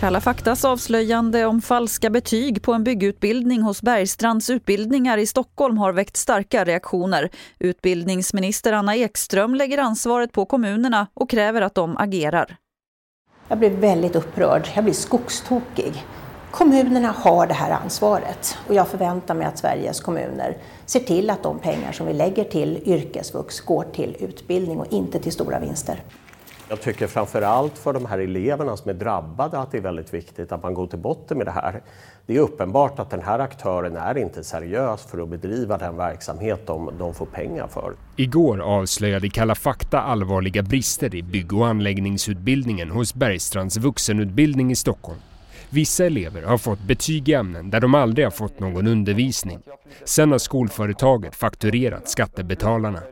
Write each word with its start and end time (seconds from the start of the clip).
Kalla 0.00 0.20
faktas 0.20 0.64
avslöjande 0.64 1.46
om 1.46 1.60
falska 1.60 2.10
betyg 2.10 2.62
på 2.62 2.72
en 2.72 2.84
byggutbildning 2.84 3.62
hos 3.62 3.82
Bergstrands 3.82 4.50
utbildningar 4.50 5.18
i 5.18 5.26
Stockholm 5.26 5.78
har 5.78 5.92
väckt 5.92 6.16
starka 6.16 6.64
reaktioner. 6.64 7.30
Utbildningsminister 7.58 8.72
Anna 8.72 8.96
Ekström 8.96 9.54
lägger 9.54 9.78
ansvaret 9.78 10.32
på 10.32 10.44
kommunerna 10.46 11.06
och 11.14 11.30
kräver 11.30 11.62
att 11.62 11.74
de 11.74 11.96
agerar. 11.96 12.56
Jag 13.48 13.58
blir 13.58 13.70
väldigt 13.70 14.16
upprörd, 14.16 14.68
jag 14.74 14.84
blir 14.84 14.94
skogstokig. 14.94 16.04
Kommunerna 16.50 17.08
har 17.08 17.46
det 17.46 17.54
här 17.54 17.70
ansvaret 17.70 18.58
och 18.68 18.74
jag 18.74 18.88
förväntar 18.88 19.34
mig 19.34 19.46
att 19.46 19.58
Sveriges 19.58 20.00
kommuner 20.00 20.56
ser 20.86 21.00
till 21.00 21.30
att 21.30 21.42
de 21.42 21.58
pengar 21.58 21.92
som 21.92 22.06
vi 22.06 22.12
lägger 22.12 22.44
till 22.44 22.82
yrkesvux 22.84 23.60
går 23.60 23.84
till 23.92 24.16
utbildning 24.20 24.80
och 24.80 24.92
inte 24.92 25.18
till 25.18 25.32
stora 25.32 25.58
vinster. 25.58 26.02
Jag 26.68 26.80
tycker 26.80 27.06
framför 27.06 27.42
allt 27.42 27.78
för 27.78 27.92
de 27.92 28.06
här 28.06 28.18
eleverna 28.18 28.76
som 28.76 28.90
är 28.90 28.94
drabbade 28.94 29.58
att 29.58 29.70
det 29.70 29.78
är 29.78 29.82
väldigt 29.82 30.14
viktigt 30.14 30.52
att 30.52 30.62
man 30.62 30.74
går 30.74 30.86
till 30.86 30.98
botten 30.98 31.38
med 31.38 31.46
det 31.46 31.50
här. 31.50 31.82
Det 32.26 32.36
är 32.36 32.40
uppenbart 32.40 32.98
att 32.98 33.10
den 33.10 33.22
här 33.22 33.38
aktören 33.38 33.96
är 33.96 34.18
inte 34.18 34.44
seriös 34.44 35.06
för 35.06 35.22
att 35.22 35.28
bedriva 35.28 35.78
den 35.78 35.96
verksamhet 35.96 36.66
de, 36.66 36.90
de 36.98 37.14
får 37.14 37.26
pengar 37.26 37.68
för. 37.68 37.94
Igår 38.16 38.60
avslöjade 38.60 39.28
Kalla 39.28 39.54
fakta 39.54 40.00
allvarliga 40.00 40.62
brister 40.62 41.14
i 41.14 41.22
bygg 41.22 41.52
och 41.52 41.66
anläggningsutbildningen 41.66 42.90
hos 42.90 43.14
Bergstrands 43.14 43.76
vuxenutbildning 43.76 44.70
i 44.70 44.76
Stockholm. 44.76 45.18
Vissa 45.70 46.06
elever 46.06 46.42
har 46.42 46.58
fått 46.58 46.80
betyg 46.80 47.28
i 47.28 47.34
ämnen 47.34 47.70
där 47.70 47.80
de 47.80 47.94
aldrig 47.94 48.26
har 48.26 48.30
fått 48.30 48.60
någon 48.60 48.86
undervisning. 48.86 49.58
Sen 50.04 50.32
har 50.32 50.38
skolföretaget 50.38 51.36
fakturerat 51.36 52.08
skattebetalarna. 52.08 53.02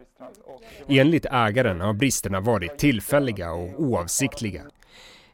Enligt 0.89 1.27
ägaren 1.27 1.81
har 1.81 1.93
bristerna 1.93 2.41
varit 2.41 2.79
tillfälliga 2.79 3.53
och 3.53 3.81
oavsiktliga. 3.81 4.62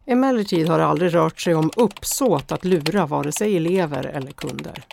Emellertid 0.06 0.69
har 0.69 0.78
det 0.78 0.84
aldrig 0.84 1.14
rört 1.14 1.41
sig 1.41 1.55
om 1.55 1.70
uppsåt 1.77 2.52
att 2.52 2.64
lura 2.64 3.06
vare 3.06 3.33
sig 3.33 3.56
elever 3.56 4.06
eller 4.06 4.33
kunder. 4.33 4.84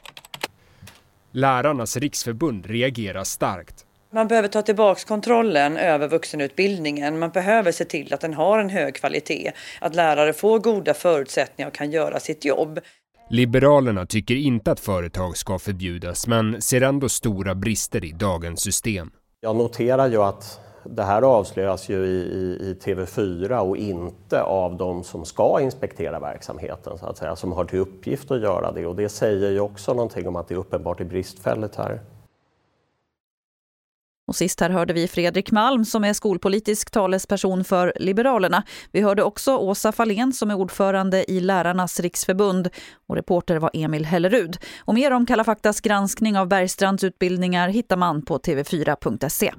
Lärarnas 1.32 1.98
riksförbund 1.98 2.66
reagerar 2.66 3.24
starkt. 3.24 3.86
Man 4.14 4.28
behöver 4.28 4.48
ta 4.48 4.62
tillbaka 4.62 5.02
kontrollen 5.08 5.78
över 5.78 6.08
vuxenutbildningen. 6.08 7.20
Man 7.20 7.30
behöver 7.30 7.72
se 7.72 7.86
till 7.86 8.14
att 8.14 8.22
den 8.22 8.34
har 8.34 8.60
en 8.60 8.70
hög 8.70 8.96
kvalitet, 8.96 9.52
att 9.82 9.96
lärare 9.96 10.34
får 10.34 10.60
goda 10.60 10.94
förutsättningar 10.94 11.68
och 11.68 11.74
kan 11.74 11.92
göra 11.92 12.20
sitt 12.20 12.46
jobb. 12.46 12.80
Liberalerna 13.30 14.06
tycker 14.06 14.36
inte 14.36 14.72
att 14.72 14.80
företag 14.80 15.38
ska 15.38 15.60
förbjudas 15.60 16.28
men 16.28 16.62
ser 16.62 16.82
ändå 16.82 17.10
stora 17.10 17.56
brister 17.56 18.06
i 18.06 18.12
dagens 18.12 18.62
system. 18.62 19.12
Jag 19.42 19.56
noterar 19.56 20.08
ju 20.08 20.24
att 20.24 20.60
det 20.84 21.04
här 21.04 21.22
avslöjas 21.22 21.90
ju 21.90 22.06
i, 22.06 22.20
i, 22.20 22.70
i, 22.70 22.78
TV4 22.84 23.58
och 23.58 23.78
inte 23.78 24.42
av 24.42 24.78
de 24.78 25.04
som 25.04 25.26
ska 25.26 25.62
inspektera 25.62 26.20
verksamheten, 26.20 26.98
så 26.98 27.06
att 27.06 27.18
säga, 27.18 27.36
som 27.36 27.52
har 27.52 27.66
till 27.66 27.80
uppgift 27.80 28.32
att 28.32 28.42
göra 28.42 28.72
det. 28.72 28.86
Och 28.86 28.96
det 28.96 29.10
säger 29.10 29.52
ju 29.52 29.60
också 29.60 29.94
någonting 29.94 30.28
om 30.28 30.36
att 30.36 30.48
det 30.48 30.56
uppenbart 30.56 31.00
är 31.00 31.06
bristfälligt 31.06 31.76
här. 31.76 32.02
Och 34.32 34.36
sist 34.36 34.60
här 34.60 34.70
hörde 34.70 34.94
vi 34.94 35.08
Fredrik 35.08 35.52
Malm 35.52 35.86
som 35.86 36.04
är 36.04 36.14
skolpolitisk 36.14 36.92
talesperson 36.92 37.64
för 37.64 37.94
Liberalerna. 37.96 38.64
Vi 38.92 39.02
hörde 39.02 39.24
också 39.24 39.58
Åsa 39.58 39.92
Fahlén 39.92 40.34
som 40.34 40.52
är 40.52 40.56
ordförande 40.56 41.32
i 41.32 41.40
Lärarnas 41.40 42.00
riksförbund 42.00 42.70
och 43.08 43.16
reporter 43.16 43.58
var 43.58 43.72
Emil 43.74 44.06
Hellerud. 44.06 44.58
Och 44.80 44.94
mer 44.94 45.12
om 45.12 45.26
Kalla 45.26 45.44
faktas 45.44 45.82
granskning 45.82 46.38
av 46.38 46.48
Bergstrands 46.48 47.04
utbildningar 47.04 47.70
hittar 47.70 47.98
man 47.98 48.22
på 48.22 48.38
tv4.se. 48.38 49.52